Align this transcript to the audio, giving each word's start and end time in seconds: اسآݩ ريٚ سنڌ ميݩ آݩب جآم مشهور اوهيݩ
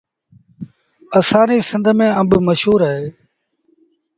اسآݩ 1.17 1.47
ريٚ 1.49 1.67
سنڌ 1.69 1.85
ميݩ 1.97 2.15
آݩب 2.19 2.29
جآم 2.31 2.43
مشهور 2.47 2.79
اوهيݩ 2.87 3.11